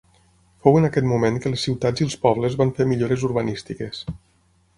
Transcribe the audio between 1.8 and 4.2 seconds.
i els pobles van fer millores urbanístiques.